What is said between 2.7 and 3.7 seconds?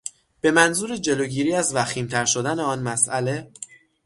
مسئله